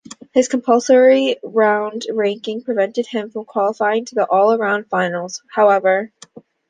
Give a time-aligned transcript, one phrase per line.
[0.31, 6.11] His compulsory round ranking prevented him from qualifying to the all-around finals, however.